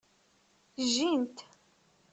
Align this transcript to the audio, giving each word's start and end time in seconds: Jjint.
Jjint. 0.93 1.37